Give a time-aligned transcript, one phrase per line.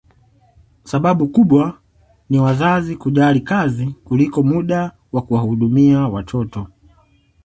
[0.83, 1.79] Sababu kubwa
[2.29, 6.67] ni wazazi kujali kazi kuliko muda wa kuwahudumia watoto